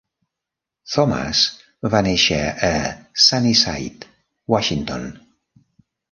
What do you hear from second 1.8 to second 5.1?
va néixer a Sunnyside, Washington.